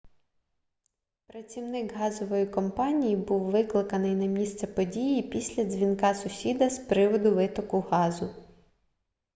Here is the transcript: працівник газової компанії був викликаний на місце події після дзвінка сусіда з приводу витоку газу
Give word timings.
працівник 1.27 1.93
газової 1.93 2.45
компанії 2.47 3.15
був 3.15 3.41
викликаний 3.51 4.15
на 4.15 4.25
місце 4.25 4.67
події 4.67 5.21
після 5.21 5.63
дзвінка 5.63 6.13
сусіда 6.15 6.69
з 6.69 6.79
приводу 6.79 7.35
витоку 7.35 7.79
газу 7.81 8.29